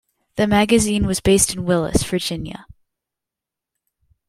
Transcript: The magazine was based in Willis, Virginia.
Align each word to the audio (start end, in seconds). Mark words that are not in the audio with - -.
The 0.35 0.47
magazine 0.47 1.05
was 1.05 1.19
based 1.19 1.53
in 1.53 1.63
Willis, 1.63 2.01
Virginia. 2.01 2.65